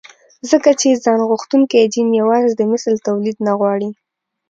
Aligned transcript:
ځکه 0.49 0.69
چې 0.79 0.99
ځانغوښتونکی 1.03 1.89
جېن 1.93 2.09
يوازې 2.21 2.51
د 2.55 2.61
مثل 2.71 2.93
توليد 3.07 3.37
نه 3.47 3.53
غواړي. 3.59 3.89